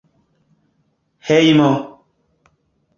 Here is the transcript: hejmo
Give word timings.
hejmo 1.27 1.69